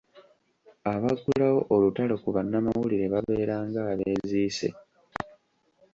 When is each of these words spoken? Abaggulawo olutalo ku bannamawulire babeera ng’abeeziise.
Abaggulawo 0.93 1.59
olutalo 1.73 2.13
ku 2.23 2.29
bannamawulire 2.35 3.05
babeera 3.13 3.55
ng’abeeziise. 3.67 4.69